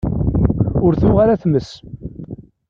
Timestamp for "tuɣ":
1.01-1.17